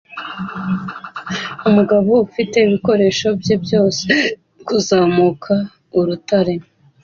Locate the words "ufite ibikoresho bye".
2.27-3.55